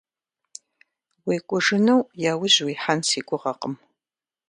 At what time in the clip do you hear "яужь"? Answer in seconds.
2.31-2.59